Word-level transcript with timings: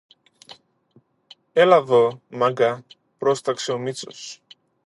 Έλα 1.53 1.81
δω, 1.83 2.21
Μάγκα, 2.29 2.85
πρόσταξε 3.17 3.71
ο 3.71 3.77
Μήτσος. 3.77 4.41